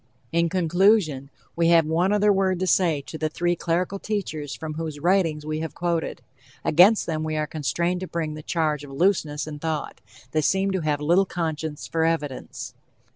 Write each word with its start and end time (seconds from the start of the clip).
In 0.31 0.49
conclusion, 0.49 1.29
we 1.55 1.67
have 1.67 1.85
one 1.85 2.11
other 2.11 2.33
word 2.33 2.59
to 2.61 2.65
say 2.65 3.01
to 3.03 3.19
the 3.19 3.29
three 3.29 3.55
clerical 3.55 3.99
teachers 3.99 4.55
from 4.55 4.73
whose 4.73 4.99
writings 4.99 5.45
we 5.45 5.59
have 5.59 5.75
quoted. 5.75 6.23
Against 6.65 7.05
them 7.05 7.23
we 7.23 7.35
are 7.37 7.45
constrained 7.45 7.99
to 7.99 8.07
bring 8.07 8.33
the 8.33 8.41
charge 8.41 8.83
of 8.83 8.89
looseness 8.91 9.45
in 9.45 9.59
thought. 9.59 10.01
They 10.31 10.41
seem 10.41 10.71
to 10.71 10.81
have 10.81 11.01
little 11.01 11.25
conscience 11.27 11.85
for 11.85 12.03
evidence. 12.03 12.73